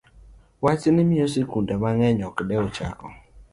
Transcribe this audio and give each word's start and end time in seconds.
Wachni 0.63 1.01
miyo 1.09 1.25
skunde 1.33 1.73
mang'eny 1.81 2.19
ok 2.29 2.37
dew 2.49 2.65
chako 2.75 3.07